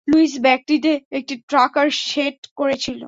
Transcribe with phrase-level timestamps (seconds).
[0.07, 2.99] Luis ব্যাগটিতে একটি tracker set করেছিল।